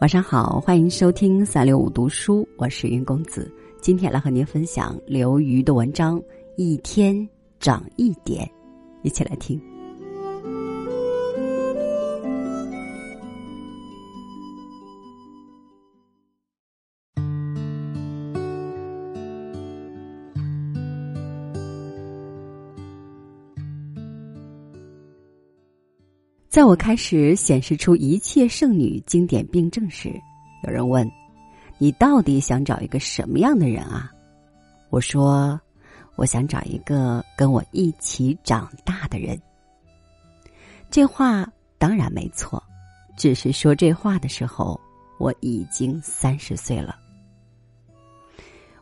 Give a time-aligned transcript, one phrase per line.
[0.00, 3.52] 晚上好，欢迎收听三六五读书，我是云公子。
[3.82, 6.18] 今天来和您分享刘瑜的文章
[6.56, 7.28] 《一天
[7.58, 8.46] 长一点》，
[9.02, 9.60] 一起来听。
[26.50, 30.12] 在我开始显示出一切剩女经典病症时，
[30.64, 31.08] 有人问
[31.78, 34.10] ：“你到底想找一个什么样的人啊？”
[34.90, 35.60] 我说
[36.18, 39.40] ：“我想找一个跟我一起长大的人。”
[40.90, 42.60] 这话当然没错，
[43.16, 44.78] 只是说这话的时候
[45.20, 46.96] 我已经三十岁了。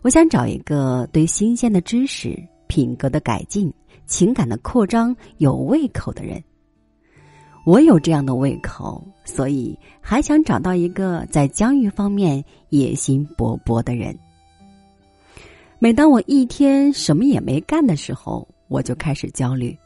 [0.00, 2.34] 我想找一个对新鲜的知识、
[2.66, 3.70] 品格的改进、
[4.06, 6.42] 情感的扩张有胃口的人。
[7.68, 14.18] 我有这样的胃口，所以还想找到一个在疆域方面野心勃勃的人。
[15.78, 19.76] 每当我一天什么也没干的时候，我就开始焦虑；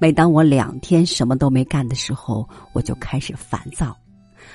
[0.00, 3.88] 每当我两天什么都没干的时候，我就开始烦躁；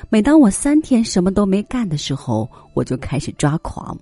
[0.09, 3.95] 每当我三天什么都没干的时候，我就开始抓狂。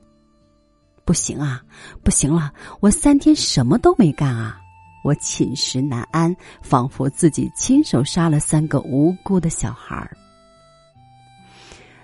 [1.03, 1.61] 不行啊，
[2.06, 4.61] 不行了，我三天什么都没干啊！
[5.03, 10.16] 我寝食难安，仿佛自己亲手杀了三个无辜的小孩儿。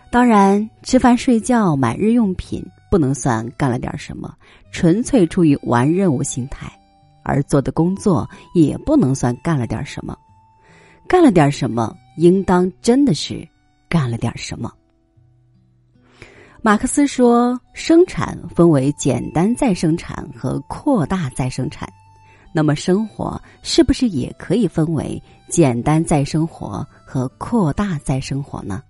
[0.10, 4.34] 当然，吃饭、睡觉、买日用品不能算干了点什么，
[4.72, 6.68] 纯粹出于玩任务心态；
[7.24, 10.18] 而做的工作也不能算干了点什么，
[11.08, 13.48] 干了点什么，应当真的是
[13.90, 14.74] 干了点什么。
[16.62, 21.88] 马克思说，生产分为简单再生产和扩大再生产。
[22.58, 28.82] 那么，生活是不是也可以分为简单再生活和扩大再生活呢？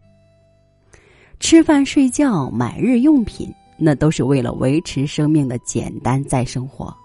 [1.38, 6.96] 吃饭、睡觉、买日用品，那都是为了维持生命的简单再生活。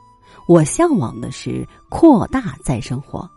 [0.46, 3.28] 我向往的是扩大再生活。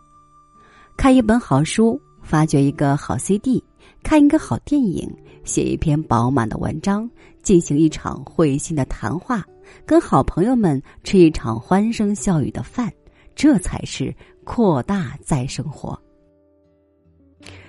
[0.96, 3.60] 看一本好书，发掘一个好 CD，
[4.04, 5.12] 看一个好电影，
[5.42, 7.10] 写一篇饱满的文章，
[7.42, 9.44] 进行一场会心的谈话，
[9.84, 12.88] 跟好朋友们吃一场欢声笑语的饭。
[13.36, 14.12] 这才是
[14.44, 15.96] 扩大再生活，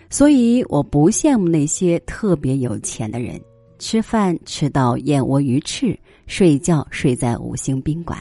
[0.09, 3.39] 所以我不羡慕那些特别有钱的人，
[3.77, 8.17] 吃饭吃到燕窝鱼翅，睡觉睡在五星宾馆，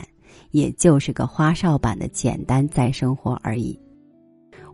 [0.50, 3.78] 也就是个花哨版的简单再生活而已。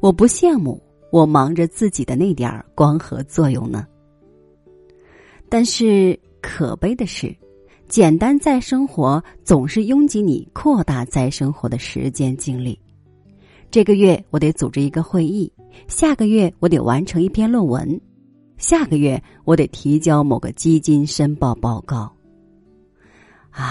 [0.01, 3.87] 我不羡慕我忙着自己的那点儿光合作用呢。
[5.51, 7.37] 但是可悲的是。
[7.93, 12.81] 简单再生活总是拥挤你扩大再生活的时间精力。
[13.71, 15.53] 这个月我得组织一个会议，
[15.89, 18.01] 下个月我得完成一篇论文，
[18.57, 22.11] 下个月我得提交某个基金申报报告。
[23.51, 23.71] 唉，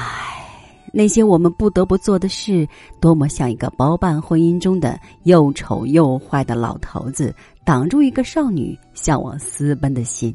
[0.94, 2.68] 那些我们不得不做的事，
[3.00, 7.34] 多么像一个包办婚姻中的又丑又坏的老头子，
[7.66, 10.32] 挡住一个少女向往私奔的心。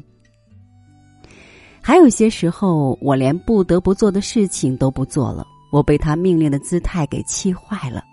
[1.87, 8.03] 还有些时候，我连不得不做的事情都不做了，我被他命令的姿态给气坏了。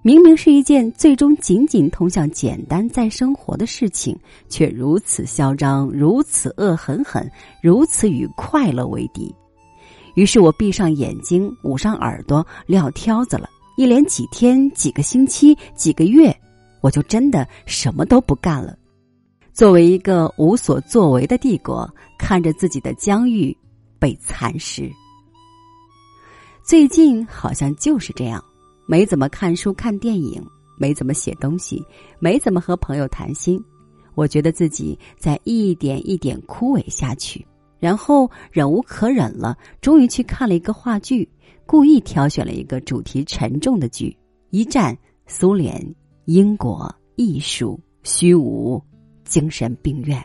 [0.00, 7.30] 明明是一件最终仅仅通向简单再生活的事情，却如此嚣张，如此恶狠狠，
[7.62, 9.30] 如此与快乐为敌。
[10.14, 13.50] 于是我闭上眼睛，捂上耳朵，撂挑子了。
[13.76, 16.34] 一连几天、几个星期、几个月，
[16.80, 18.74] 我就真的什么都不干了。
[19.54, 21.88] 作为一个无所作为的帝国，
[22.18, 23.56] 看着自己的疆域
[24.00, 24.90] 被蚕食。
[26.64, 28.44] 最近好像就是这样，
[28.84, 30.44] 没怎么看书看电影，
[30.76, 31.80] 没怎么写东西，
[32.18, 33.62] 没怎么和朋友谈心。
[34.16, 37.46] 我觉得自己在一点一点枯萎下去，
[37.78, 41.28] 然后忍无可忍了，终于去看了一个话剧，
[41.64, 44.16] 故意挑选了一个主题沉重的剧：
[44.50, 44.98] 一战、
[45.28, 48.82] 苏联、英国、艺术、虚无。
[49.24, 50.22] 精神病院，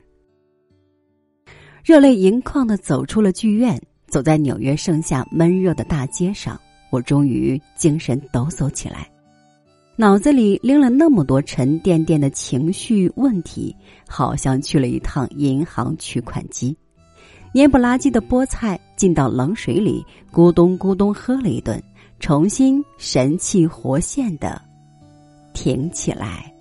[1.83, 6.59] 热泪盈眶的走出了剧院，走在纽约盛夏闷热的大街上，
[6.91, 9.09] 我终于精神抖擞起来，
[9.95, 13.75] 脑子里拎了那么多沉甸甸的情绪问题，
[14.07, 16.75] 好像去了一趟银行取款机，
[17.53, 21.81] 蔫不拉几的菠菜进到冷水里，咕咚咕咚喝了一顿，
[22.19, 24.61] 重新神气活现的
[25.53, 26.53] 挺起来。